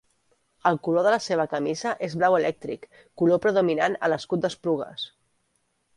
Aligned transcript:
El 0.69 0.79
color 0.87 1.03
de 1.07 1.11
la 1.15 1.19
seva 1.25 1.45
camisa 1.51 1.91
és 2.09 2.17
blau 2.21 2.37
elèctric, 2.39 2.89
color 3.23 3.41
predominant 3.45 3.99
a 4.09 4.11
l'escut 4.15 4.43
d'Esplugues. 4.47 5.09